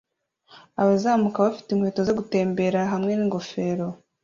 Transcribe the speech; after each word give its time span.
Abazamuka 0.81 1.43
bafite 1.45 1.69
inkweto 1.71 2.01
zo 2.07 2.15
gutembera 2.19 2.79
hamwe 2.91 3.11
n'ingofero 3.15 3.87